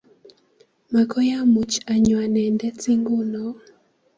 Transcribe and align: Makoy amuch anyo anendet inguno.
Makoy 0.93 1.29
amuch 1.39 1.73
anyo 1.93 2.15
anendet 2.25 2.79
inguno. 2.93 3.43